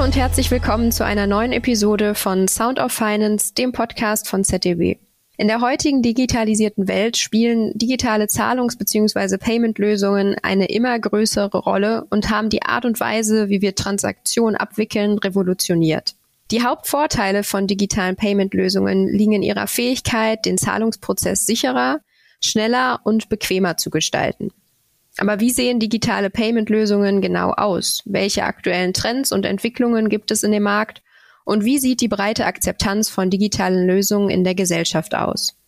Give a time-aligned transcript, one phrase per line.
[0.00, 4.44] Hallo und herzlich willkommen zu einer neuen Episode von Sound of Finance, dem Podcast von
[4.44, 4.96] ZDB.
[5.36, 9.36] In der heutigen digitalisierten Welt spielen digitale Zahlungs- bzw.
[9.36, 15.18] Payment-Lösungen eine immer größere Rolle und haben die Art und Weise, wie wir Transaktionen abwickeln,
[15.18, 16.14] revolutioniert.
[16.50, 22.00] Die Hauptvorteile von digitalen Payment-Lösungen liegen in ihrer Fähigkeit, den Zahlungsprozess sicherer,
[22.42, 24.50] schneller und bequemer zu gestalten.
[25.20, 28.02] Aber wie sehen digitale Payment-Lösungen genau aus?
[28.06, 31.02] Welche aktuellen Trends und Entwicklungen gibt es in dem Markt?
[31.44, 35.58] Und wie sieht die breite Akzeptanz von digitalen Lösungen in der Gesellschaft aus?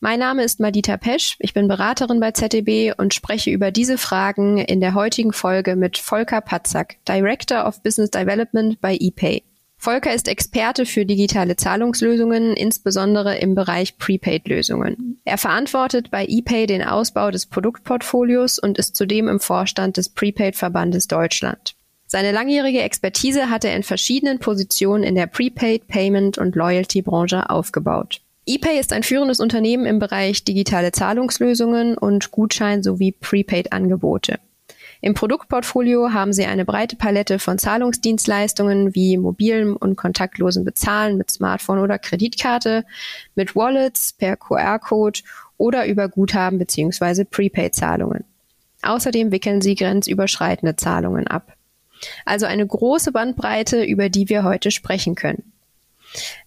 [0.00, 4.56] Mein Name ist Madita Pesch, ich bin Beraterin bei ZDB und spreche über diese Fragen
[4.56, 9.42] in der heutigen Folge mit Volker Patzak, Director of Business Development bei ePay.
[9.78, 15.20] Volker ist Experte für digitale Zahlungslösungen, insbesondere im Bereich Prepaid-Lösungen.
[15.24, 21.08] Er verantwortet bei ePay den Ausbau des Produktportfolios und ist zudem im Vorstand des Prepaid-Verbandes
[21.08, 21.74] Deutschland.
[22.06, 28.22] Seine langjährige Expertise hat er in verschiedenen Positionen in der Prepaid, Payment und Loyalty-Branche aufgebaut.
[28.46, 34.38] ePay ist ein führendes Unternehmen im Bereich digitale Zahlungslösungen und Gutschein sowie Prepaid-Angebote.
[35.00, 41.30] Im Produktportfolio haben sie eine breite Palette von Zahlungsdienstleistungen wie mobilen und kontaktlosen Bezahlen mit
[41.30, 42.84] Smartphone oder Kreditkarte,
[43.34, 45.20] mit Wallets per QR-Code
[45.58, 47.24] oder über Guthaben bzw.
[47.24, 48.24] Prepaid-Zahlungen.
[48.82, 51.54] Außerdem wickeln sie grenzüberschreitende Zahlungen ab.
[52.24, 55.52] Also eine große Bandbreite, über die wir heute sprechen können.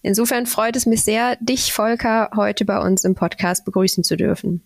[0.02, 4.64] Insofern freut es mich sehr, dich, Volker, heute bei uns im Podcast begrüßen zu dürfen.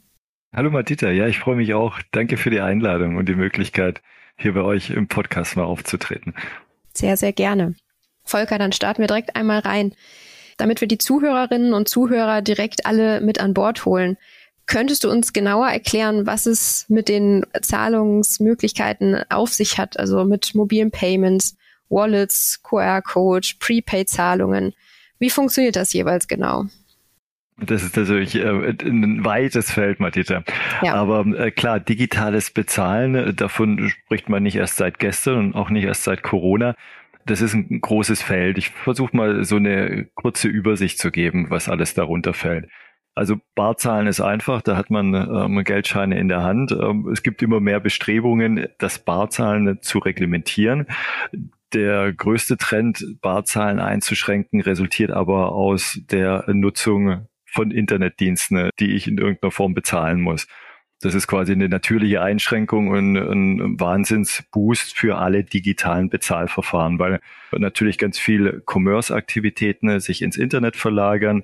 [0.54, 2.00] Hallo Matita, ja, ich freue mich auch.
[2.12, 4.02] Danke für die Einladung und die Möglichkeit,
[4.38, 6.34] hier bei euch im Podcast mal aufzutreten.
[6.94, 7.76] Sehr, sehr gerne.
[8.24, 9.94] Volker, dann starten wir direkt einmal rein.
[10.58, 14.18] Damit wir die Zuhörerinnen und Zuhörer direkt alle mit an Bord holen,
[14.66, 20.56] Könntest du uns genauer erklären, was es mit den Zahlungsmöglichkeiten auf sich hat, also mit
[20.56, 21.58] mobilen Payments,
[21.90, 24.74] Wallets, QR-Code, Prepaid-Zahlungen?
[25.20, 26.66] Wie funktioniert das jeweils genau?
[27.58, 30.44] Das ist natürlich äh, ein weites Feld, Matita.
[30.82, 30.96] Ja.
[30.96, 35.70] Aber äh, klar, digitales Bezahlen, äh, davon spricht man nicht erst seit gestern und auch
[35.70, 36.76] nicht erst seit Corona.
[37.26, 38.58] Das ist ein großes Feld.
[38.58, 42.68] Ich versuche mal so eine kurze Übersicht zu geben, was alles darunter fällt.
[43.16, 46.72] Also Barzahlen ist einfach, da hat man ähm, Geldscheine in der Hand.
[46.72, 50.88] Ähm, es gibt immer mehr Bestrebungen, das Barzahlen zu reglementieren.
[51.74, 59.18] Der größte Trend, Barzahlen einzuschränken, resultiert aber aus der Nutzung von Internetdiensten, die ich in
[59.18, 60.48] irgendeiner Form bezahlen muss.
[61.02, 67.20] Das ist quasi eine natürliche Einschränkung und ein Wahnsinnsboost für alle digitalen Bezahlverfahren, weil
[67.52, 71.44] natürlich ganz viel Commerce-Aktivitäten sich ins Internet verlagern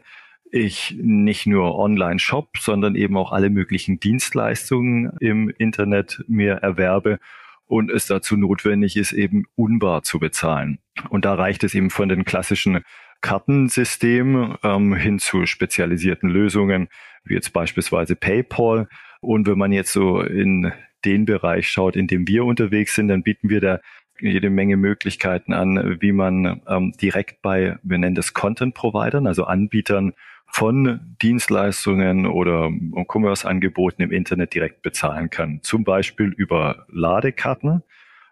[0.52, 7.20] ich nicht nur Online-Shop, sondern eben auch alle möglichen Dienstleistungen im Internet mir erwerbe
[7.68, 10.80] und es dazu notwendig ist, eben unbar zu bezahlen.
[11.10, 12.80] Und da reicht es eben von den klassischen
[13.22, 16.88] Kartensystemen ähm, hin zu spezialisierten Lösungen,
[17.24, 18.88] wie jetzt beispielsweise PayPal.
[19.22, 20.72] Und wenn man jetzt so in
[21.06, 23.80] den Bereich schaut, in dem wir unterwegs sind, dann bieten wir da
[24.20, 30.14] jede Menge Möglichkeiten an, wie man ähm, direkt bei, wir nennen das Content-Providern, also Anbietern
[30.52, 32.72] von Dienstleistungen oder
[33.08, 35.60] Commerce-Angeboten im Internet direkt bezahlen kann.
[35.62, 37.84] Zum Beispiel über Ladekarten,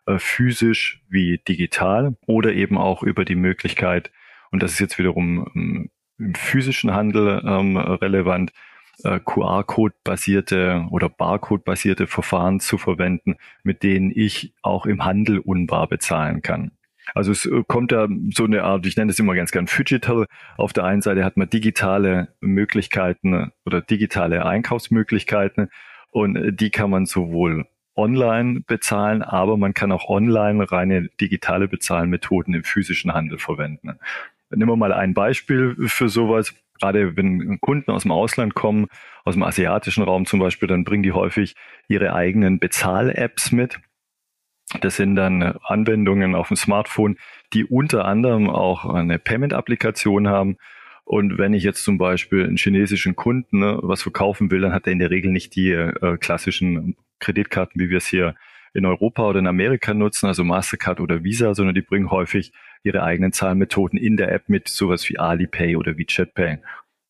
[0.08, 4.12] äh, physisch wie digital oder eben auch über die Möglichkeit,
[4.52, 8.52] und das ist jetzt wiederum ähm, im physischen Handel ähm, relevant,
[9.04, 16.42] äh, QR-Code-basierte oder Barcode-basierte Verfahren zu verwenden, mit denen ich auch im Handel unbar bezahlen
[16.42, 16.72] kann.
[17.14, 20.26] Also es äh, kommt da so eine Art, ich nenne es immer ganz gern Digital.
[20.58, 25.70] Auf der einen Seite hat man digitale Möglichkeiten oder digitale Einkaufsmöglichkeiten
[26.12, 31.68] und äh, die kann man sowohl online bezahlen, aber man kann auch online reine digitale
[31.68, 34.00] Bezahlmethoden im physischen Handel verwenden.
[34.50, 36.54] Nehmen wir mal ein Beispiel für sowas.
[36.80, 38.88] Gerade wenn Kunden aus dem Ausland kommen,
[39.26, 41.56] aus dem asiatischen Raum zum Beispiel, dann bringen die häufig
[41.88, 43.80] ihre eigenen Bezahl-Apps mit.
[44.82, 47.18] Das sind dann Anwendungen auf dem Smartphone,
[47.54, 50.58] die unter anderem auch eine Payment-Applikation haben.
[51.06, 54.86] Und wenn ich jetzt zum Beispiel einen chinesischen Kunden ne, was verkaufen will, dann hat
[54.88, 58.36] er in der Regel nicht die äh, klassischen Kreditkarten, wie wir es hier
[58.74, 62.52] in Europa oder in Amerika nutzen, also Mastercard oder Visa, sondern die bringen häufig
[62.84, 66.60] ihre eigenen Zahlmethoden in der App mit, sowas wie Alipay oder WeChat Pay.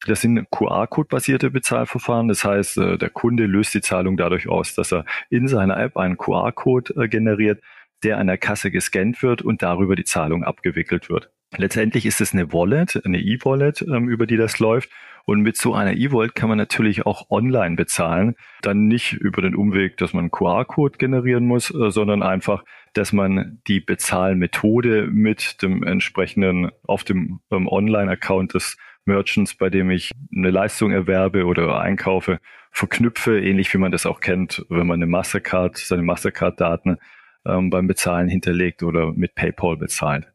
[0.05, 2.27] Das sind QR-Code-basierte Bezahlverfahren.
[2.27, 5.97] Das heißt, äh, der Kunde löst die Zahlung dadurch aus, dass er in seiner App
[5.97, 7.61] einen QR-Code äh, generiert,
[8.03, 11.31] der an der Kasse gescannt wird und darüber die Zahlung abgewickelt wird.
[11.55, 14.89] Letztendlich ist es eine Wallet, eine E-Wallet, ähm, über die das läuft.
[15.29, 18.35] Und mit so einer E-Vault kann man natürlich auch online bezahlen.
[18.61, 22.63] Dann nicht über den Umweg, dass man einen QR-Code generieren muss, äh, sondern einfach,
[22.93, 29.91] dass man die Bezahlmethode mit dem entsprechenden auf dem ähm, Online-Account des Merchants, bei dem
[29.91, 32.39] ich eine Leistung erwerbe oder einkaufe,
[32.71, 36.99] verknüpfe, ähnlich wie man das auch kennt, wenn man eine Mastercard, seine Mastercard-Daten
[37.45, 40.31] ähm, beim Bezahlen hinterlegt oder mit PayPal bezahlt.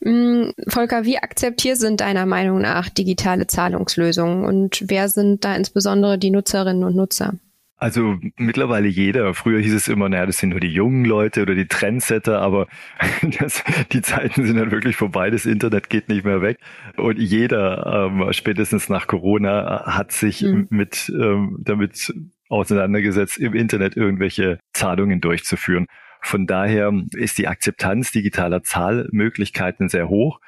[0.00, 6.18] Mm, Volker, wie akzeptiert sind deiner Meinung nach digitale Zahlungslösungen und wer sind da insbesondere
[6.18, 7.34] die Nutzerinnen und Nutzer?
[7.78, 9.34] Also mittlerweile jeder.
[9.34, 12.68] Früher hieß es immer, naja, das sind nur die jungen Leute oder die Trendsetter, aber
[13.38, 13.62] das,
[13.92, 15.28] die Zeiten sind dann wirklich vorbei.
[15.28, 16.58] Das Internet geht nicht mehr weg.
[16.96, 20.68] Und jeder, ähm, spätestens nach Corona, hat sich mhm.
[20.70, 22.14] mit ähm, damit
[22.48, 25.86] auseinandergesetzt, im Internet irgendwelche Zahlungen durchzuführen.
[26.26, 30.40] Von daher ist die Akzeptanz digitaler Zahlmöglichkeiten sehr hoch.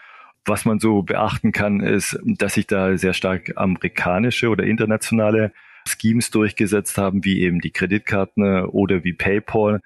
[0.45, 5.53] Was man so beachten kann, ist, dass sich da sehr stark amerikanische oder internationale
[5.87, 9.81] Schemes durchgesetzt haben, wie eben die Kreditkarten oder wie PayPal.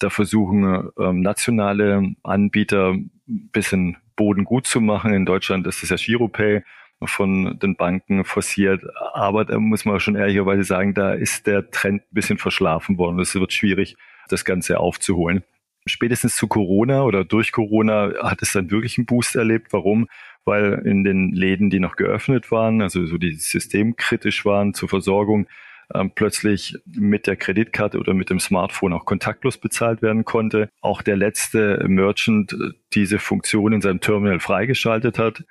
[0.00, 3.10] Da versuchen ähm, nationale Anbieter ein
[3.52, 5.14] bisschen Boden gut zu machen.
[5.14, 6.64] In Deutschland ist es ja Giropay
[7.04, 8.82] von den Banken forciert.
[9.12, 13.20] Aber da muss man schon ehrlicherweise sagen, da ist der Trend ein bisschen verschlafen worden.
[13.20, 13.96] Es wird schwierig,
[14.28, 15.42] das Ganze aufzuholen.
[15.86, 19.72] Spätestens zu Corona oder durch Corona hat es dann wirklich einen Boost erlebt.
[19.72, 20.08] Warum?
[20.44, 25.46] Weil in den Läden, die noch geöffnet waren, also so die systemkritisch waren zur Versorgung,
[25.94, 30.68] ähm, plötzlich mit der Kreditkarte oder mit dem Smartphone auch kontaktlos bezahlt werden konnte.
[30.80, 32.54] Auch der letzte Merchant
[32.92, 35.44] diese Funktion in seinem Terminal freigeschaltet hat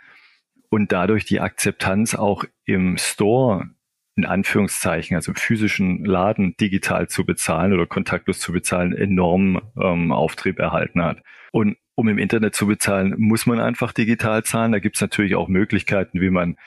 [0.69, 3.69] und dadurch die Akzeptanz auch im Store
[4.17, 10.11] in Anführungszeichen, also im physischen Laden digital zu bezahlen oder kontaktlos zu bezahlen, enorm ähm,
[10.11, 11.21] Auftrieb erhalten hat.
[11.51, 14.71] Und um im Internet zu bezahlen, muss man einfach digital zahlen.
[14.71, 16.57] Da gibt es natürlich auch Möglichkeiten, wie man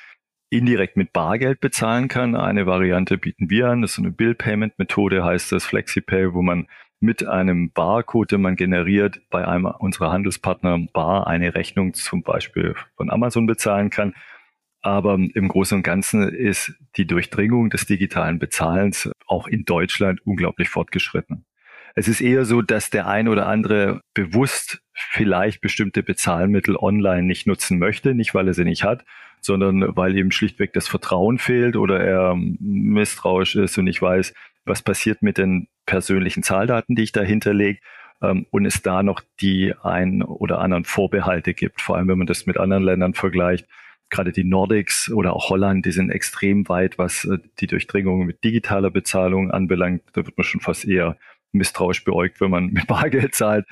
[0.49, 2.35] indirekt mit Bargeld bezahlen kann.
[2.35, 6.67] Eine Variante bieten wir an, das ist eine Bill-Payment-Methode, heißt das FlexiPay, wo man
[7.01, 12.75] mit einem Barcode, den man generiert, bei einem unserer Handelspartner bar eine Rechnung zum Beispiel
[12.97, 14.15] von Amazon bezahlen kann.
[14.83, 20.69] Aber im Großen und Ganzen ist die Durchdringung des digitalen Bezahlens auch in Deutschland unglaublich
[20.71, 21.45] fortgeschritten.
[21.95, 27.47] Es ist eher so, dass der ein oder andere bewusst vielleicht bestimmte Bezahlmittel online nicht
[27.47, 29.05] nutzen möchte, nicht weil er sie nicht hat,
[29.41, 34.35] sondern weil ihm schlichtweg das Vertrauen fehlt oder er misstrauisch ist und nicht weiß,
[34.65, 37.81] was passiert mit den persönlichen Zahldaten, die ich da hinterlege
[38.23, 42.27] ähm, und es da noch die ein oder anderen Vorbehalte gibt, vor allem wenn man
[42.27, 43.67] das mit anderen Ländern vergleicht
[44.11, 48.45] gerade die Nordics oder auch Holland, die sind extrem weit, was äh, die Durchdringung mit
[48.45, 50.03] digitaler Bezahlung anbelangt.
[50.13, 51.17] Da wird man schon fast eher
[51.53, 53.67] misstrauisch beäugt, wenn man mit Bargeld zahlt.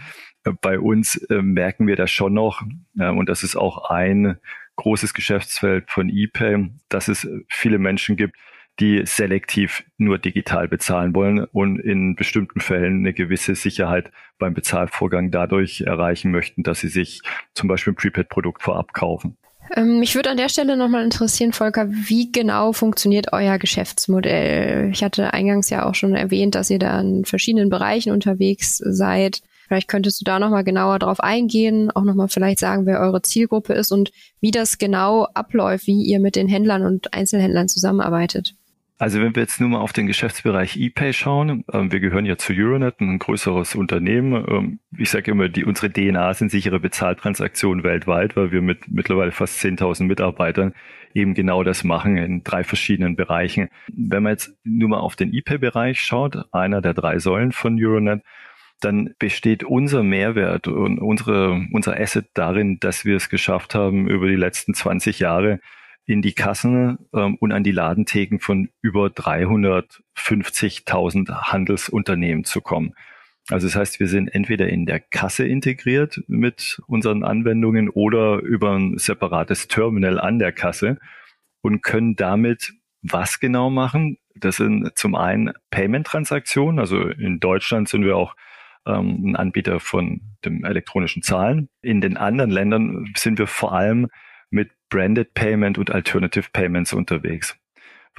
[0.45, 2.63] Äh, bei uns äh, merken wir das schon noch.
[2.97, 4.39] und das ist auch ein
[4.77, 8.37] großes Geschäftsfeld von ePay, dass es viele Menschen gibt,
[8.81, 15.31] die selektiv nur digital bezahlen wollen und in bestimmten Fällen eine gewisse Sicherheit beim Bezahlvorgang
[15.31, 17.23] dadurch erreichen möchten, dass sie sich
[17.55, 19.37] zum Beispiel ein Prepaid-Produkt vorab kaufen.
[19.75, 24.91] Ähm, mich würde an der Stelle nochmal interessieren, Volker, wie genau funktioniert euer Geschäftsmodell?
[24.93, 29.43] Ich hatte eingangs ja auch schon erwähnt, dass ihr da in verschiedenen Bereichen unterwegs seid.
[29.67, 33.75] Vielleicht könntest du da nochmal genauer drauf eingehen, auch nochmal vielleicht sagen, wer eure Zielgruppe
[33.75, 34.11] ist und
[34.41, 38.55] wie das genau abläuft, wie ihr mit den Händlern und Einzelhändlern zusammenarbeitet.
[39.01, 42.37] Also wenn wir jetzt nur mal auf den Geschäftsbereich ePay schauen, äh, wir gehören ja
[42.37, 44.45] zu Euronet, ein größeres Unternehmen.
[44.49, 49.31] Ähm, ich sage immer, die, unsere DNA sind sichere Bezahltransaktionen weltweit, weil wir mit mittlerweile
[49.31, 50.75] fast 10.000 Mitarbeitern
[51.15, 53.69] eben genau das machen in drei verschiedenen Bereichen.
[53.87, 58.23] Wenn man jetzt nur mal auf den ePay-Bereich schaut, einer der drei Säulen von Euronet,
[58.81, 64.27] dann besteht unser Mehrwert und unsere, unser Asset darin, dass wir es geschafft haben, über
[64.27, 65.61] die letzten 20 Jahre
[66.09, 72.95] in die Kassen ähm, und an die Ladentheken von über 350.000 Handelsunternehmen zu kommen.
[73.51, 78.73] Also das heißt, wir sind entweder in der Kasse integriert mit unseren Anwendungen oder über
[78.73, 80.97] ein separates Terminal an der Kasse
[81.61, 82.73] und können damit
[83.03, 84.17] was genau machen?
[84.35, 86.79] Das sind zum einen Payment-Transaktionen.
[86.79, 88.35] Also in Deutschland sind wir auch
[88.87, 91.69] ähm, ein Anbieter von dem elektronischen Zahlen.
[91.83, 94.09] In den anderen Ländern sind wir vor allem
[94.51, 97.57] mit Branded Payment und Alternative Payments unterwegs.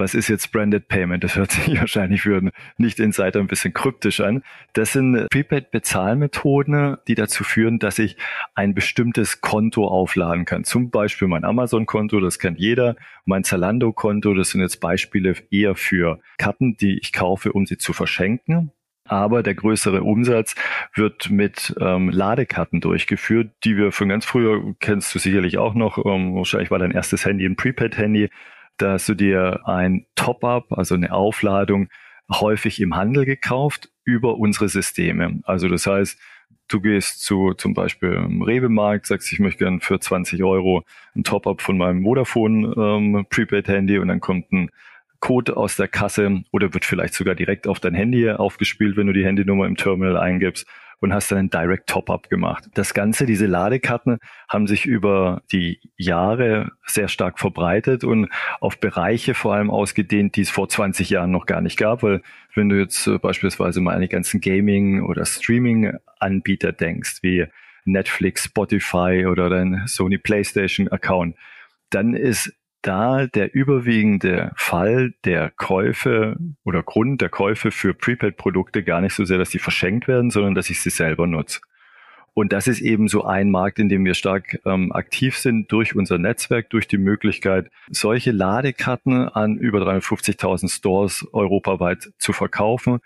[0.00, 1.22] Was ist jetzt Branded Payment?
[1.22, 4.42] Das hört sich wahrscheinlich für Nicht-Insider ein bisschen kryptisch an.
[4.72, 8.16] Das sind Prepaid-Bezahlmethoden, die dazu führen, dass ich
[8.54, 10.64] ein bestimmtes Konto aufladen kann.
[10.64, 12.96] Zum Beispiel mein Amazon-Konto, das kennt jeder.
[13.26, 17.92] Mein Zalando-Konto, das sind jetzt Beispiele eher für Karten, die ich kaufe, um sie zu
[17.92, 18.72] verschenken
[19.10, 20.54] aber der größere Umsatz
[20.94, 25.98] wird mit ähm, Ladekarten durchgeführt, die wir von ganz früher, kennst du sicherlich auch noch,
[25.98, 28.30] ähm, wahrscheinlich war dein erstes Handy ein Prepaid-Handy,
[28.76, 31.88] dass du dir ein Top-up, also eine Aufladung,
[32.30, 35.40] häufig im Handel gekauft über unsere Systeme.
[35.42, 36.16] Also das heißt,
[36.68, 40.84] du gehst zu zum Beispiel im Rewe-Markt, sagst, ich möchte gern für 20 Euro
[41.16, 44.70] ein Top-up von meinem Vodafone ähm, Prepaid-Handy und dann kommt ein
[45.20, 49.12] Code aus der Kasse oder wird vielleicht sogar direkt auf dein Handy aufgespielt, wenn du
[49.12, 50.66] die Handynummer im Terminal eingibst
[51.00, 52.64] und hast dann ein Direct Top-up gemacht.
[52.74, 58.28] Das Ganze, diese Ladekarten, haben sich über die Jahre sehr stark verbreitet und
[58.60, 62.22] auf Bereiche vor allem ausgedehnt, die es vor 20 Jahren noch gar nicht gab, weil
[62.54, 67.46] wenn du jetzt äh, beispielsweise mal an die ganzen Gaming- oder Streaming-Anbieter denkst, wie
[67.84, 71.34] Netflix, Spotify oder dein Sony PlayStation-Account,
[71.88, 79.00] dann ist da der überwiegende Fall der Käufe oder Grund der Käufe für Prepaid-Produkte gar
[79.00, 81.60] nicht so sehr, dass die verschenkt werden, sondern dass ich sie selber nutze.
[82.32, 85.96] Und das ist eben so ein Markt, in dem wir stark ähm, aktiv sind durch
[85.96, 93.00] unser Netzwerk, durch die Möglichkeit, solche Ladekarten an über 350.000 Stores europaweit zu verkaufen.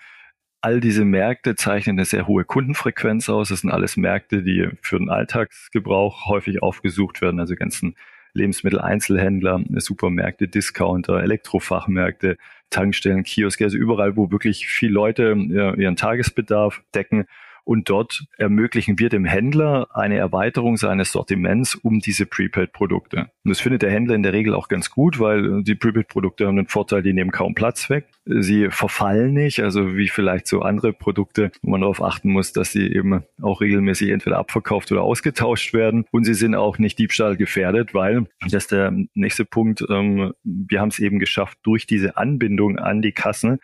[0.60, 3.48] All diese Märkte zeichnen eine sehr hohe Kundenfrequenz aus.
[3.48, 7.96] Das sind alles Märkte, die für den Alltagsgebrauch häufig aufgesucht werden, also ganzen
[8.34, 12.36] Lebensmitteleinzelhändler, Supermärkte, Discounter, Elektrofachmärkte,
[12.70, 15.36] Tankstellen, Kioske, also überall, wo wirklich viele Leute
[15.78, 17.26] ihren Tagesbedarf decken
[17.64, 23.30] und dort ermöglichen wir dem Händler eine Erweiterung seines Sortiments um diese Prepaid-Produkte.
[23.42, 26.56] Und das findet der Händler in der Regel auch ganz gut, weil die Prepaid-Produkte haben
[26.56, 28.06] den Vorteil, die nehmen kaum Platz weg.
[28.26, 32.72] Sie verfallen nicht, also wie vielleicht so andere Produkte, wo man darauf achten muss, dass
[32.72, 36.04] sie eben auch regelmäßig entweder abverkauft oder ausgetauscht werden.
[36.10, 40.80] Und sie sind auch nicht Diebstahl gefährdet, weil, das ist der nächste Punkt, ähm, wir
[40.80, 43.58] haben es eben geschafft, durch diese Anbindung an die Kassen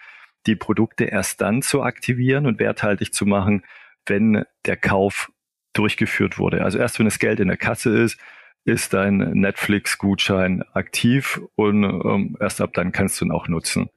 [0.47, 3.63] die Produkte erst dann zu aktivieren und werthaltig zu machen,
[4.11, 5.33] wenn der Kauf
[5.73, 6.63] durchgeführt wurde.
[6.63, 8.19] Also erst wenn das Geld in der Kasse ist,
[8.65, 13.89] ist dein Netflix-Gutschein aktiv und ähm, erst ab dann kannst du ihn auch nutzen.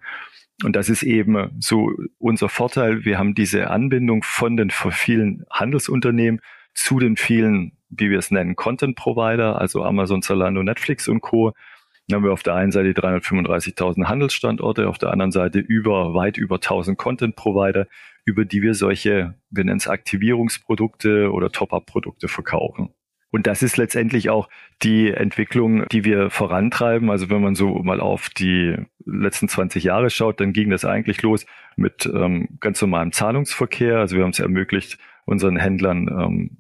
[0.63, 3.03] Und das ist eben so unser Vorteil.
[3.03, 6.39] Wir haben diese Anbindung von den vielen Handelsunternehmen
[6.74, 11.53] zu den vielen, wie wir es nennen, Content Provider, also Amazon, Zalando, Netflix und Co.
[12.08, 16.38] Dann haben wir auf der einen Seite 335.000 Handelsstandorte, auf der anderen Seite über, weit
[16.38, 17.88] über 1000 Content Provider,
[18.25, 22.89] über die wir solche, wir nennen es Aktivierungsprodukte oder Top-Up-Produkte verkaufen.
[23.34, 24.48] Und das ist letztendlich auch
[24.84, 27.10] die Entwicklung, die wir vorantreiben.
[27.10, 28.75] Also wenn man so mal auf die
[29.06, 33.98] letzten 20 Jahre schaut, dann ging das eigentlich los mit ähm, ganz normalem Zahlungsverkehr.
[33.98, 36.58] Also wir haben es ermöglicht, unseren Händlern ähm,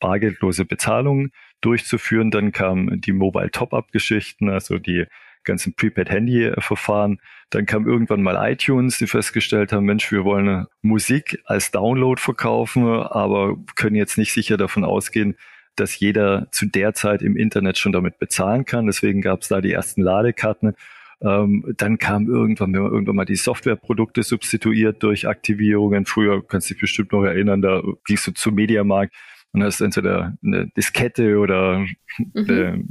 [0.00, 1.32] bargeldlose Bezahlungen
[1.62, 2.30] durchzuführen.
[2.30, 5.06] Dann kamen die Mobile Top-Up-Geschichten, also die
[5.44, 7.18] ganzen Prepaid-Handy-Verfahren.
[7.50, 12.86] Dann kam irgendwann mal iTunes, die festgestellt haben, Mensch, wir wollen Musik als Download verkaufen,
[12.86, 15.36] aber können jetzt nicht sicher davon ausgehen,
[15.76, 18.86] dass jeder zu der Zeit im Internet schon damit bezahlen kann.
[18.86, 20.74] Deswegen gab es da die ersten Ladekarten.
[21.22, 26.04] Ähm, dann kam irgendwann, wir irgendwann mal die Softwareprodukte substituiert durch Aktivierungen.
[26.04, 29.14] Früher kannst du dich bestimmt noch erinnern, da gingst du zum Mediamarkt
[29.52, 32.32] und hast entweder eine Diskette oder mhm.
[32.34, 32.84] eine,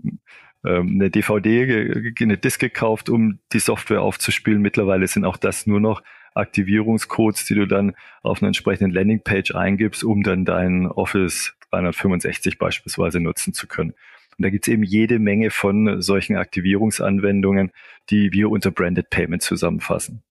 [0.65, 4.61] ähm, eine DVD, eine Disk gekauft, um die Software aufzuspielen.
[4.61, 6.03] Mittlerweile sind auch das nur noch
[6.33, 13.19] Aktivierungscodes, die du dann auf einer entsprechenden Landingpage eingibst, um dann dein Office 365 beispielsweise
[13.19, 13.91] nutzen zu können.
[14.37, 17.71] Und da gibt es eben jede Menge von solchen Aktivierungsanwendungen,
[18.09, 20.23] die wir unter Branded Payment zusammenfassen.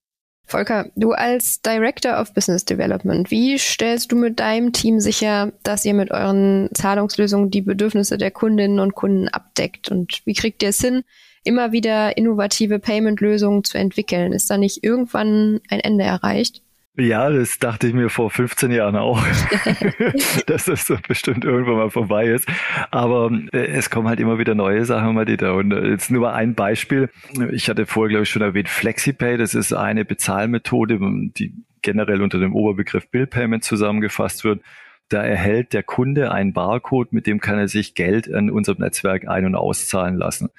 [0.51, 5.85] Volker, du als Director of Business Development, wie stellst du mit deinem Team sicher, dass
[5.85, 9.91] ihr mit euren Zahlungslösungen die Bedürfnisse der Kundinnen und Kunden abdeckt?
[9.91, 11.05] Und wie kriegt ihr es hin,
[11.45, 14.33] immer wieder innovative Payment-Lösungen zu entwickeln?
[14.33, 16.63] Ist da nicht irgendwann ein Ende erreicht?
[16.97, 19.25] Ja, das dachte ich mir vor 15 Jahren auch,
[20.47, 22.49] dass das so bestimmt irgendwann mal vorbei ist.
[22.91, 25.53] Aber äh, es kommen halt immer wieder neue Sachen, Madita.
[25.53, 27.09] Und äh, jetzt nur ein Beispiel.
[27.53, 29.37] Ich hatte vorher, glaube ich, schon erwähnt, FlexiPay.
[29.37, 30.99] Das ist eine Bezahlmethode,
[31.37, 34.61] die generell unter dem Oberbegriff Bill Payment zusammengefasst wird.
[35.09, 39.27] Da erhält der Kunde einen Barcode, mit dem kann er sich Geld an unserem Netzwerk
[39.27, 40.51] ein- und auszahlen lassen.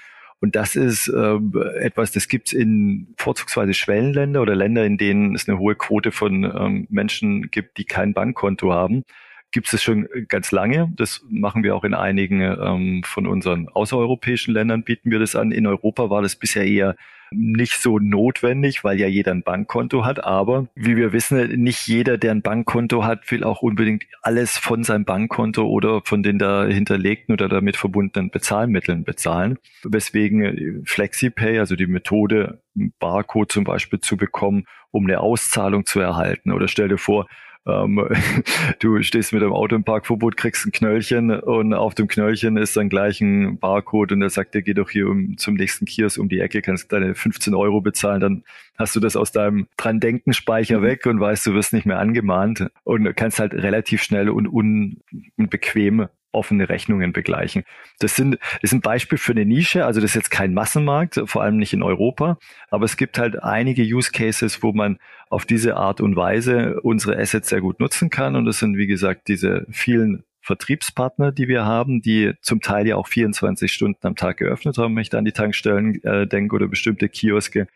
[0.41, 1.37] Und das ist äh,
[1.79, 6.11] etwas, das gibt es in vorzugsweise Schwellenländer oder Länder, in denen es eine hohe Quote
[6.11, 9.03] von ähm, Menschen gibt, die kein Bankkonto haben.
[9.51, 10.91] Gibt es schon ganz lange.
[10.95, 15.51] Das machen wir auch in einigen ähm, von unseren außereuropäischen Ländern, bieten wir das an.
[15.51, 16.95] In Europa war das bisher eher
[17.33, 20.23] nicht so notwendig, weil ja jeder ein Bankkonto hat.
[20.23, 24.83] Aber wie wir wissen, nicht jeder, der ein Bankkonto hat, will auch unbedingt alles von
[24.83, 29.57] seinem Bankkonto oder von den da hinterlegten oder damit verbundenen Bezahlmitteln bezahlen.
[29.83, 32.61] Weswegen FlexiPay, also die Methode,
[32.99, 36.51] Barcode zum Beispiel zu bekommen, um eine Auszahlung zu erhalten.
[36.51, 37.27] Oder stell dir vor,
[37.67, 38.07] ähm,
[38.79, 42.75] du stehst mit dem Auto im Parkverbot, kriegst ein Knöllchen und auf dem Knöllchen ist
[42.75, 46.19] dann gleich ein Barcode und der sagt dir, geh doch hier um, zum nächsten Kiosk
[46.19, 48.43] um die Ecke, kannst deine 15 Euro bezahlen, dann
[48.77, 50.83] hast du das aus deinem dran denken Speicher mhm.
[50.83, 56.07] weg und weißt, du wirst nicht mehr angemahnt und kannst halt relativ schnell und unbequem
[56.31, 57.63] offene Rechnungen begleichen.
[57.99, 61.21] Das sind, das ist ein Beispiel für eine Nische, also das ist jetzt kein Massenmarkt,
[61.25, 62.37] vor allem nicht in Europa,
[62.69, 64.97] aber es gibt halt einige Use Cases, wo man
[65.29, 68.87] auf diese Art und Weise unsere Assets sehr gut nutzen kann und das sind, wie
[68.87, 74.15] gesagt, diese vielen Vertriebspartner, die wir haben, die zum Teil ja auch 24 Stunden am
[74.15, 77.67] Tag geöffnet haben, wenn ich da an die Tankstellen äh, denke oder bestimmte Kioske.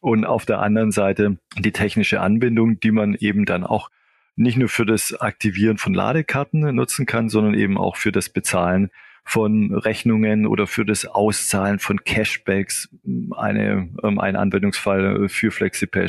[0.00, 3.90] Und auf der anderen Seite die technische Anbindung, die man eben dann auch
[4.36, 8.90] nicht nur für das Aktivieren von Ladekarten nutzen kann, sondern eben auch für das Bezahlen
[9.24, 12.88] von Rechnungen oder für das Auszahlen von Cashbacks.
[13.36, 16.06] Eine, ähm, ein Anwendungsfall für FlexiPay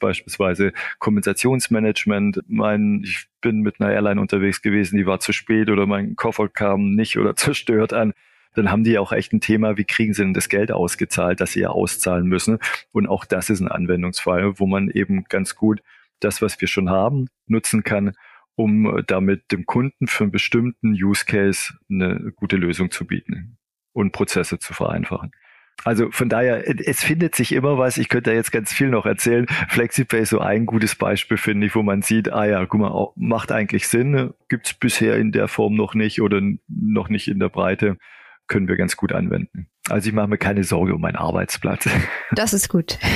[0.00, 2.40] beispielsweise Kompensationsmanagement.
[2.48, 6.48] Mein, ich bin mit einer Airline unterwegs gewesen, die war zu spät oder mein Koffer
[6.48, 8.12] kam nicht oder zerstört an
[8.54, 11.52] dann haben die auch echt ein Thema, wie kriegen sie denn das Geld ausgezahlt, das
[11.52, 12.58] sie ja auszahlen müssen.
[12.92, 15.82] Und auch das ist ein Anwendungsfall, wo man eben ganz gut
[16.24, 18.14] das, was wir schon haben, nutzen kann,
[18.56, 23.58] um damit dem Kunden für einen bestimmten Use Case eine gute Lösung zu bieten
[23.92, 25.32] und Prozesse zu vereinfachen.
[25.82, 27.98] Also von daher, es findet sich immer was.
[27.98, 29.46] Ich könnte da jetzt ganz viel noch erzählen.
[29.68, 33.08] FlexiPay ist so ein gutes Beispiel, finde ich, wo man sieht, ah ja, guck mal,
[33.16, 34.32] macht eigentlich Sinn.
[34.48, 37.98] Gibt es bisher in der Form noch nicht oder noch nicht in der Breite.
[38.46, 39.68] Können wir ganz gut anwenden.
[39.90, 41.88] Also ich mache mir keine Sorge um meinen Arbeitsplatz.
[42.32, 42.98] Das ist gut.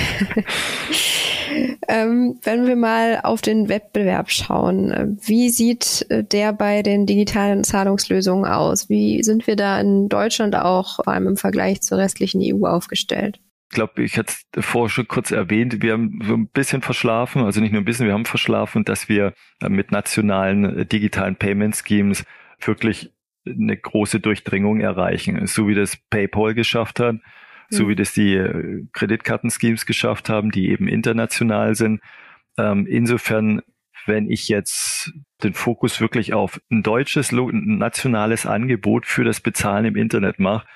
[1.89, 7.65] Ähm, wenn wir mal auf den Wettbewerb schauen, wie sieht äh, der bei den digitalen
[7.65, 8.89] Zahlungslösungen aus?
[8.89, 13.41] Wie sind wir da in Deutschland auch vor allem im Vergleich zur restlichen EU aufgestellt?
[13.71, 17.43] Ich glaube, ich hatte es vorher schon kurz erwähnt, wir haben so ein bisschen verschlafen,
[17.43, 21.37] also nicht nur ein bisschen, wir haben verschlafen, dass wir äh, mit nationalen äh, digitalen
[21.37, 22.25] Payment Schemes
[22.65, 23.13] wirklich
[23.51, 27.17] eine große Durchdringung erreichen, so wie das PayPal geschafft hat
[27.71, 27.89] so mhm.
[27.89, 32.01] wie das die äh, Kreditkartenschemes geschafft haben, die eben international sind.
[32.57, 33.63] Ähm, insofern,
[34.07, 35.13] wenn ich jetzt
[35.43, 40.67] den Fokus wirklich auf ein deutsches, ein nationales Angebot für das Bezahlen im Internet mache,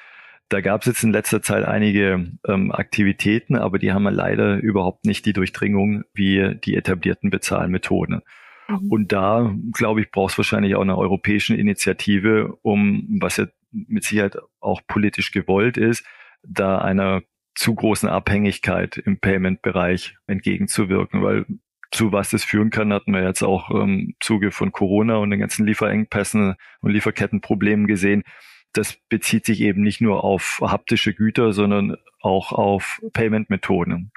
[0.49, 5.07] da gab es jetzt in letzter Zeit einige ähm, Aktivitäten, aber die haben leider überhaupt
[5.07, 8.21] nicht die Durchdringung wie die etablierten Bezahlmethoden.
[8.69, 8.91] Mhm.
[8.91, 14.05] Und da, glaube ich, braucht es wahrscheinlich auch eine europäische Initiative, um, was ja mit
[14.05, 16.05] Sicherheit auch politisch gewollt ist,
[16.43, 17.23] da einer
[17.55, 21.47] zu großen Abhängigkeit im Payment-Bereich entgegenzuwirken, weil
[21.91, 25.41] zu was das führen kann, hatten wir jetzt auch im Zuge von Corona und den
[25.41, 28.25] ganzen Lieferengpässen und Lieferkettenproblemen gesehen.
[28.73, 34.11] Das bezieht sich eben nicht nur auf haptische Güter, sondern auch auf Payment-Methoden.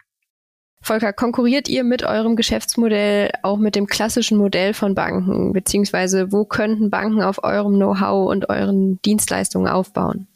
[0.82, 5.52] Volker, konkurriert ihr mit eurem Geschäftsmodell auch mit dem klassischen Modell von Banken?
[5.52, 10.28] Beziehungsweise wo könnten Banken auf eurem Know-how und euren Dienstleistungen aufbauen?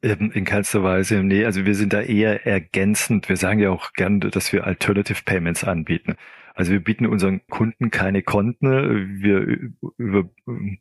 [0.00, 3.28] In keinster Weise, nee, also wir sind da eher ergänzend.
[3.28, 6.16] Wir sagen ja auch gern, dass wir Alternative Payments anbieten.
[6.54, 10.28] Also wir bieten unseren Kunden keine Konten, wir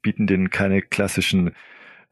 [0.01, 1.51] bieten denen keine klassischen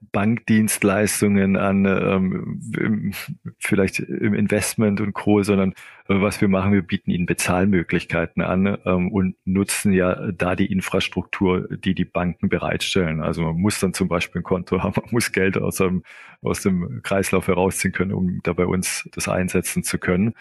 [0.01, 3.13] Bankdienstleistungen an, ähm,
[3.59, 5.71] vielleicht im Investment und Co., sondern
[6.07, 10.71] äh, was wir machen, wir bieten ihnen Bezahlmöglichkeiten an ähm, und nutzen ja da die
[10.71, 13.21] Infrastruktur, die die Banken bereitstellen.
[13.21, 16.03] Also man muss dann zum Beispiel ein Konto haben, man muss Geld aus dem,
[16.41, 20.33] aus dem Kreislauf herausziehen können, um da bei uns das einsetzen zu können.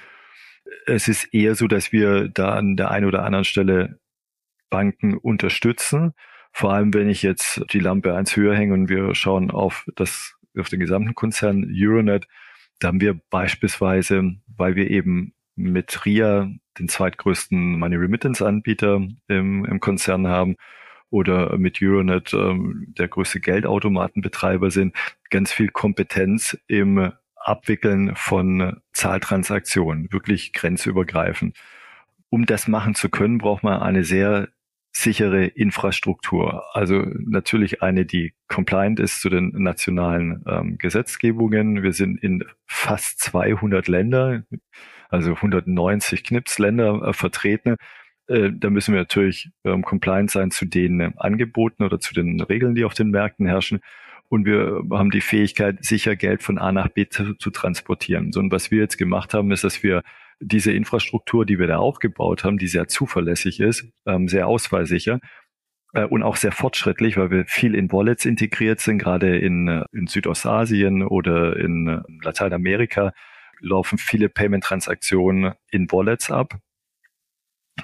[0.87, 3.99] Es ist eher so, dass wir da an der einen oder anderen Stelle
[4.71, 6.15] Banken unterstützen
[6.53, 10.35] vor allem, wenn ich jetzt die Lampe eins höher hänge und wir schauen auf das,
[10.57, 12.27] auf den gesamten Konzern Euronet,
[12.81, 19.65] da haben wir beispielsweise, weil wir eben mit RIA den zweitgrößten Money Remittance Anbieter im,
[19.65, 20.57] im Konzern haben
[21.11, 24.95] oder mit Euronet ähm, der größte Geldautomatenbetreiber sind,
[25.31, 31.57] ganz viel Kompetenz im Abwickeln von Zahltransaktionen, wirklich grenzübergreifend.
[32.31, 34.49] Um das machen zu können, braucht man eine sehr
[34.99, 36.65] sichere Infrastruktur.
[36.75, 41.85] Also natürlich eine, die compliant ist zu den nationalen ähm, Gesetzgebungen.
[41.85, 44.43] Wir sind in fast 200 Länder,
[45.09, 47.77] also 190 Knipsländer äh, vertreten.
[48.27, 52.41] Äh, da müssen wir natürlich ähm, compliant sein zu den äh, Angeboten oder zu den
[52.41, 53.79] Regeln, die auf den Märkten herrschen.
[54.29, 58.33] Und wir haben die Fähigkeit, sicher Geld von A nach B zu, zu transportieren.
[58.33, 60.03] So, und was wir jetzt gemacht haben, ist, dass wir
[60.41, 65.21] diese Infrastruktur, die wir da aufgebaut haben, die sehr zuverlässig ist, ähm, sehr ausfallsicher
[65.95, 69.85] äh, und auch sehr fortschrittlich, weil wir viel in Wallets integriert sind, gerade in, äh,
[69.93, 73.13] in Südostasien oder in äh, Lateinamerika
[73.61, 76.59] laufen viele Payment-Transaktionen in Wallets ab.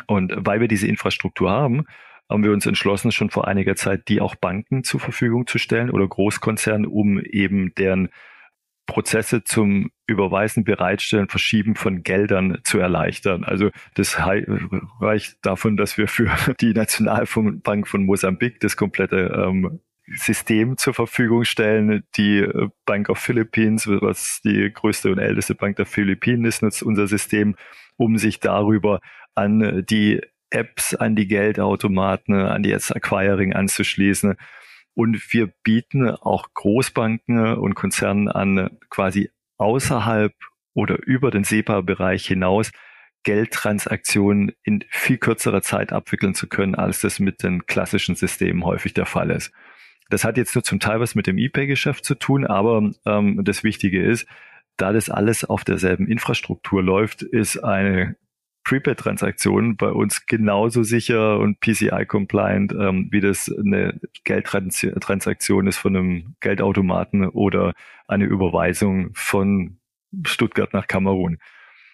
[0.06, 1.86] Und weil wir diese Infrastruktur haben,
[2.28, 5.90] haben wir uns entschlossen, schon vor einiger Zeit die auch Banken zur Verfügung zu stellen
[5.90, 8.08] oder Großkonzernen, um eben deren
[8.86, 13.44] Prozesse zum Überweisen, Bereitstellen, Verschieben von Geldern zu erleichtern.
[13.44, 20.76] Also das reicht davon, dass wir für die Nationalbank von Mosambik das komplette ähm, System
[20.76, 22.04] zur Verfügung stellen.
[22.16, 22.46] Die
[22.84, 27.56] Bank of Philippines, was die größte und älteste Bank der Philippinen ist, nutzt unser System,
[27.96, 29.00] um sich darüber
[29.34, 30.20] an die
[30.50, 34.36] Apps, an die Geldautomaten, an die Acquiring anzuschließen
[34.94, 40.32] und wir bieten auch Großbanken und Konzernen an, quasi außerhalb
[40.72, 42.70] oder über den SEPA-Bereich hinaus
[43.24, 48.92] Geldtransaktionen in viel kürzerer Zeit abwickeln zu können, als das mit den klassischen Systemen häufig
[48.94, 49.52] der Fall ist.
[50.10, 53.64] Das hat jetzt nur zum Teil was mit dem ePay-Geschäft zu tun, aber ähm, das
[53.64, 54.26] Wichtige ist,
[54.76, 58.16] da das alles auf derselben Infrastruktur läuft, ist eine
[58.64, 66.34] Prepaid-Transaktionen bei uns genauso sicher und PCI-compliant, ähm, wie das eine Geldtransaktion ist von einem
[66.40, 67.74] Geldautomaten oder
[68.08, 69.78] eine Überweisung von
[70.24, 71.38] Stuttgart nach Kamerun.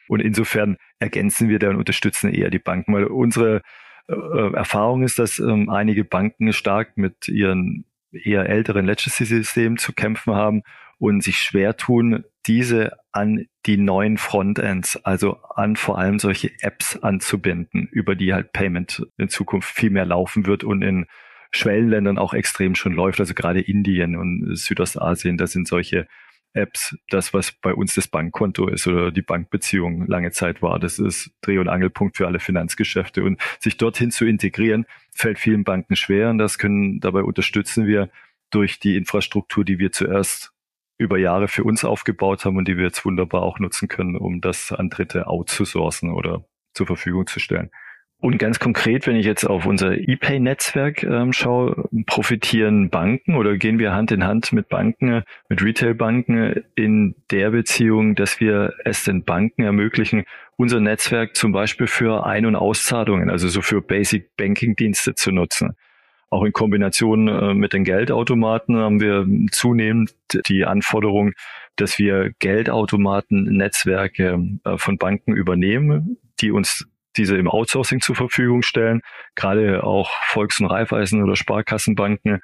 [0.09, 3.63] Und insofern ergänzen wir da und unterstützen eher die Banken, weil unsere
[4.09, 10.35] äh, Erfahrung ist, dass ähm, einige Banken stark mit ihren eher älteren Legacy-Systemen zu kämpfen
[10.35, 10.63] haben
[11.01, 16.97] und sich schwer tun, diese an die neuen Frontends, also an vor allem solche Apps
[16.97, 21.07] anzubinden, über die halt Payment in Zukunft viel mehr laufen wird und in
[21.51, 26.07] Schwellenländern auch extrem schon läuft, also gerade Indien und Südostasien, da sind solche
[26.53, 30.79] Apps das, was bei uns das Bankkonto ist oder die Bankbeziehung lange Zeit war.
[30.79, 33.23] Das ist Dreh- und Angelpunkt für alle Finanzgeschäfte.
[33.23, 36.31] Und sich dorthin zu integrieren, fällt vielen Banken schwer.
[36.31, 38.11] Und das können, dabei unterstützen wir
[38.51, 40.53] durch die Infrastruktur, die wir zuerst
[41.01, 44.41] über Jahre für uns aufgebaut haben und die wir jetzt wunderbar auch nutzen können, um
[44.41, 47.71] das an Dritte outzusourcen oder zur Verfügung zu stellen.
[48.23, 53.79] Und ganz konkret, wenn ich jetzt auf unser ePay-Netzwerk ähm, schaue, profitieren Banken oder gehen
[53.79, 59.25] wir Hand in Hand mit Banken, mit Retail-Banken in der Beziehung, dass wir es den
[59.25, 60.25] Banken ermöglichen,
[60.57, 65.77] unser Netzwerk zum Beispiel für Ein- und Auszahlungen, also so für Basic Banking-Dienste zu nutzen.
[66.31, 70.15] Auch in Kombination äh, mit den Geldautomaten haben wir zunehmend
[70.47, 71.33] die Anforderung,
[71.77, 79.01] dass wir Geldautomaten-Netzwerke äh, von Banken übernehmen, die uns diese im Outsourcing zur Verfügung stellen.
[79.35, 82.41] Gerade auch Volks- und Raiffeisen oder Sparkassenbanken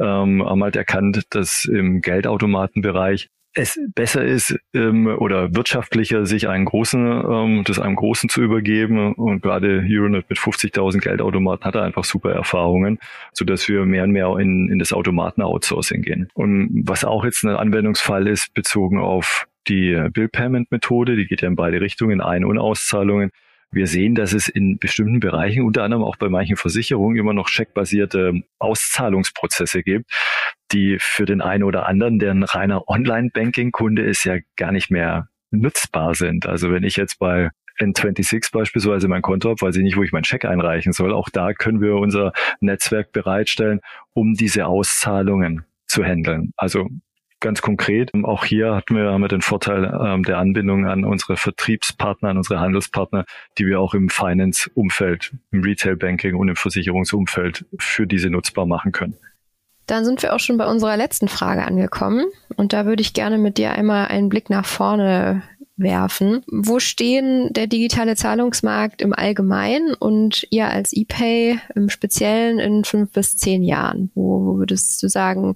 [0.00, 6.64] ähm, haben halt erkannt, dass im Geldautomatenbereich es besser ist ähm, oder wirtschaftlicher, sich einen
[6.64, 9.14] großen, ähm, das einem großen zu übergeben.
[9.14, 12.98] Und gerade Euronet mit 50.000 Geldautomaten hat er einfach super Erfahrungen,
[13.32, 16.28] so dass wir mehr und mehr in, in das Automaten-Outsourcing gehen.
[16.34, 21.56] Und was auch jetzt ein Anwendungsfall ist, bezogen auf die Bill-Payment-Methode, die geht ja in
[21.56, 23.30] beide Richtungen, Ein- und Auszahlungen.
[23.70, 27.48] Wir sehen, dass es in bestimmten Bereichen, unter anderem auch bei manchen Versicherungen, immer noch
[27.48, 30.10] checkbasierte Auszahlungsprozesse gibt,
[30.72, 35.28] die für den einen oder anderen, der ein reiner Online-Banking-Kunde ist, ja gar nicht mehr
[35.50, 36.46] nutzbar sind.
[36.46, 40.12] Also wenn ich jetzt bei N26 beispielsweise mein Konto habe, weiß ich nicht, wo ich
[40.12, 41.12] meinen Scheck einreichen soll.
[41.12, 43.80] Auch da können wir unser Netzwerk bereitstellen,
[44.14, 46.52] um diese Auszahlungen zu handeln.
[46.56, 46.88] Also
[47.40, 51.36] ganz konkret, auch hier hatten wir, haben wir den Vorteil ähm, der Anbindung an unsere
[51.36, 53.24] Vertriebspartner, an unsere Handelspartner,
[53.58, 59.16] die wir auch im Finance-Umfeld, im Retail-Banking und im Versicherungsumfeld für diese nutzbar machen können.
[59.86, 62.26] Dann sind wir auch schon bei unserer letzten Frage angekommen.
[62.56, 65.42] Und da würde ich gerne mit dir einmal einen Blick nach vorne
[65.78, 66.44] werfen.
[66.50, 73.12] Wo stehen der digitale Zahlungsmarkt im Allgemeinen und ihr als ePay im Speziellen in fünf
[73.12, 74.10] bis zehn Jahren?
[74.14, 75.54] Wo, wo würdest du sagen,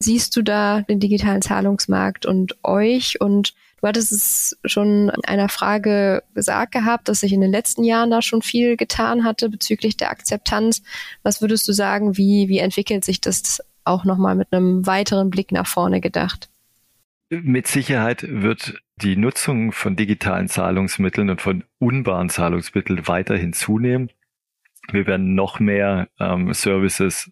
[0.00, 3.20] siehst du da den digitalen Zahlungsmarkt und euch?
[3.20, 7.84] Und du hattest es schon in einer Frage gesagt gehabt, dass sich in den letzten
[7.84, 10.82] Jahren da schon viel getan hatte bezüglich der Akzeptanz.
[11.22, 15.52] Was würdest du sagen, wie, wie entwickelt sich das auch nochmal mit einem weiteren Blick
[15.52, 16.48] nach vorne gedacht?
[17.28, 24.10] Mit Sicherheit wird die Nutzung von digitalen Zahlungsmitteln und von unbaren Zahlungsmitteln weiterhin zunehmen.
[24.90, 27.30] Wir werden noch mehr ähm, Services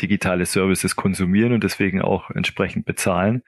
[0.00, 3.42] digitale Services konsumieren und deswegen auch entsprechend bezahlen.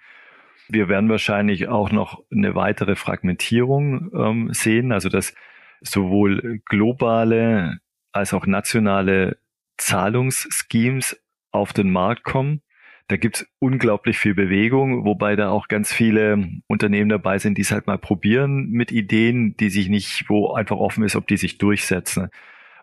[0.68, 5.34] Wir werden wahrscheinlich auch noch eine weitere Fragmentierung ähm, sehen, also dass
[5.80, 7.78] sowohl globale
[8.12, 9.38] als auch nationale
[9.76, 12.62] Zahlungsschemes auf den Markt kommen.
[13.08, 17.62] Da gibt es unglaublich viel Bewegung, wobei da auch ganz viele Unternehmen dabei sind, die
[17.62, 21.36] es halt mal probieren mit Ideen, die sich nicht, wo einfach offen ist, ob die
[21.36, 22.30] sich durchsetzen.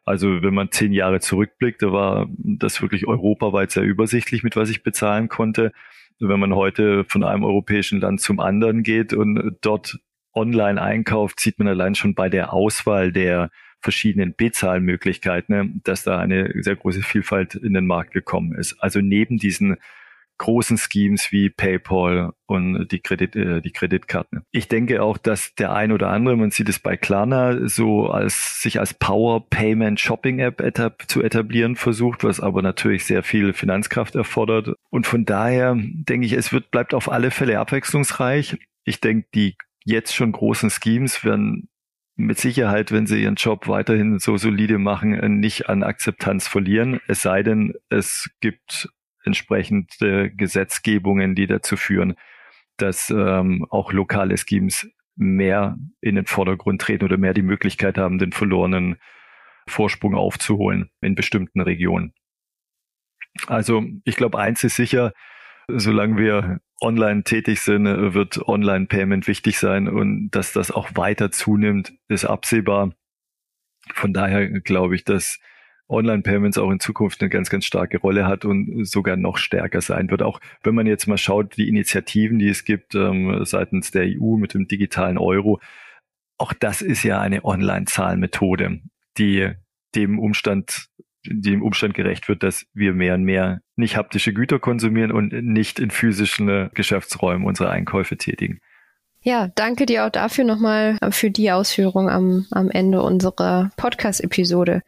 [0.06, 4.70] Also wenn man zehn Jahre zurückblickt, da war das wirklich europaweit sehr übersichtlich, mit was
[4.70, 5.72] ich bezahlen konnte.
[6.20, 10.00] Wenn man heute von einem europäischen Land zum anderen geht und dort
[10.34, 16.18] online einkauft, sieht man allein schon bei der Auswahl der verschiedenen Bezahlmöglichkeiten, ne, dass da
[16.18, 18.82] eine sehr große Vielfalt in den Markt gekommen ist.
[18.82, 19.78] Also neben diesen
[20.38, 24.44] großen Schemes wie PayPal und die, Kredit, äh, die Kreditkarten.
[24.52, 28.62] Ich denke auch, dass der ein oder andere, man sieht es bei Klarna, so als
[28.62, 33.54] sich als Power Payment Shopping App etab zu etablieren versucht, was aber natürlich sehr viel
[33.54, 34.76] Finanzkraft erfordert.
[34.90, 38.58] Und von daher denke ich, es wird, bleibt auf alle Fälle abwechslungsreich.
[38.84, 41.70] Ich denke, die jetzt schon großen Schemes werden
[42.16, 47.00] mit Sicherheit, wenn sie ihren Job weiterhin so solide machen, nicht an Akzeptanz verlieren.
[47.08, 48.90] Es sei denn, es gibt
[49.26, 52.16] entsprechende Gesetzgebungen, die dazu führen,
[52.78, 58.18] dass ähm, auch lokale Schemes mehr in den Vordergrund treten oder mehr die Möglichkeit haben,
[58.18, 58.98] den verlorenen
[59.68, 62.14] Vorsprung aufzuholen in bestimmten Regionen.
[63.48, 65.14] Also ich glaube, eins ist sicher,
[65.68, 71.94] solange wir online tätig sind, wird Online-Payment wichtig sein und dass das auch weiter zunimmt,
[72.10, 72.94] ist absehbar.
[73.94, 75.40] Von daher glaube ich, dass
[75.90, 80.10] Online-Payments auch in Zukunft eine ganz, ganz starke Rolle hat und sogar noch stärker sein
[80.10, 80.22] wird.
[80.22, 84.38] Auch wenn man jetzt mal schaut, die Initiativen, die es gibt ähm, seitens der EU
[84.38, 85.60] mit dem digitalen Euro,
[86.38, 88.80] auch das ist ja eine Online-Zahlmethode,
[89.18, 89.52] die
[89.96, 90.88] dem Umstand,
[91.26, 95.80] dem Umstand gerecht wird, dass wir mehr und mehr nicht haptische Güter konsumieren und nicht
[95.80, 98.60] in physischen Geschäftsräumen unsere Einkäufe tätigen.
[99.22, 104.82] Ja, danke dir auch dafür nochmal für die Ausführung am, am Ende unserer Podcast-Episode.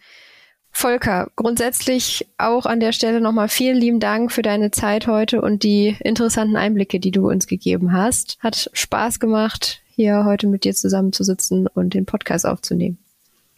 [0.77, 5.63] Volker, grundsätzlich auch an der Stelle nochmal vielen lieben Dank für deine Zeit heute und
[5.63, 8.37] die interessanten Einblicke, die du uns gegeben hast.
[8.41, 12.97] Hat Spaß gemacht, hier heute mit dir zusammenzusitzen und den Podcast aufzunehmen.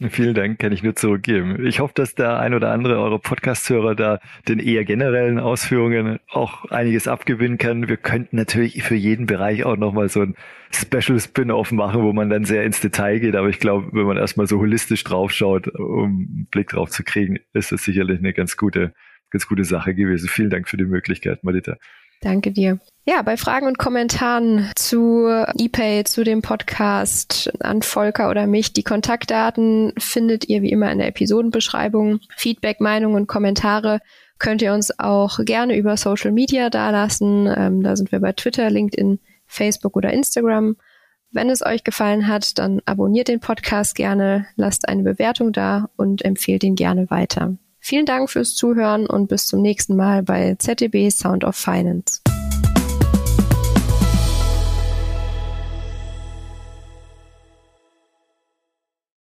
[0.00, 1.66] Vielen Dank, kann ich nur zurückgeben.
[1.66, 6.66] Ich hoffe, dass der ein oder andere eurer Podcast-Hörer da den eher generellen Ausführungen auch
[6.66, 7.88] einiges abgewinnen kann.
[7.88, 10.36] Wir könnten natürlich für jeden Bereich auch nochmal so ein
[10.70, 13.34] Special Spin-off machen, wo man dann sehr ins Detail geht.
[13.34, 17.40] Aber ich glaube, wenn man erstmal so holistisch draufschaut, um einen Blick drauf zu kriegen,
[17.52, 18.94] ist das sicherlich eine ganz gute,
[19.30, 20.28] ganz gute Sache gewesen.
[20.28, 21.76] Vielen Dank für die Möglichkeit, Marita.
[22.20, 22.78] Danke dir.
[23.10, 28.82] Ja, bei Fragen und Kommentaren zu ePay, zu dem Podcast an Volker oder mich, die
[28.82, 32.20] Kontaktdaten findet ihr wie immer in der Episodenbeschreibung.
[32.36, 34.00] Feedback, Meinungen und Kommentare
[34.38, 37.50] könnt ihr uns auch gerne über Social Media dalassen.
[37.56, 40.76] Ähm, da sind wir bei Twitter, LinkedIn, Facebook oder Instagram.
[41.30, 46.26] Wenn es euch gefallen hat, dann abonniert den Podcast gerne, lasst eine Bewertung da und
[46.26, 47.56] empfehlt ihn gerne weiter.
[47.80, 52.20] Vielen Dank fürs Zuhören und bis zum nächsten Mal bei ZDB Sound of Finance.